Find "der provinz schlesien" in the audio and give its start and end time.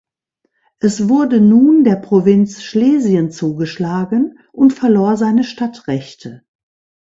1.83-3.29